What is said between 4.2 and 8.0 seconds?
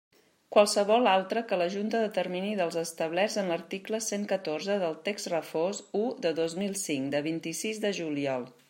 catorze del Text Refós u de dos mil cinc, de vint-i-sis de